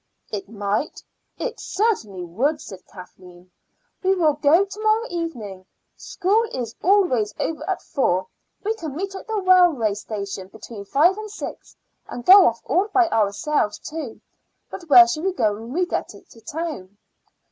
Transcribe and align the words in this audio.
"It 0.31 0.49
might? 0.49 1.03
It 1.37 1.59
certainly 1.59 2.23
would," 2.25 2.59
said 2.59 2.87
Kathleen. 2.87 3.51
"We 4.01 4.15
will 4.15 4.33
go 4.33 4.65
to 4.65 4.79
morrow 4.81 5.05
evening. 5.11 5.67
School 5.95 6.41
is 6.51 6.73
always 6.81 7.35
over 7.39 7.63
at 7.69 7.83
four. 7.83 8.25
We 8.63 8.73
can 8.73 8.95
meet 8.95 9.13
at 9.13 9.27
the 9.27 9.39
railway 9.39 9.93
station 9.93 10.47
between 10.47 10.85
five 10.85 11.19
and 11.19 11.29
six, 11.29 11.75
and 12.07 12.25
go 12.25 12.47
off 12.47 12.63
all 12.65 12.87
by 12.87 13.09
ourselves 13.09 13.77
to 13.93 14.19
But 14.71 14.89
where 14.89 15.07
shall 15.07 15.21
we 15.21 15.33
go 15.33 15.53
when 15.53 15.71
we 15.71 15.85
get 15.85 16.09
to 16.09 16.41
town?" 16.41 16.97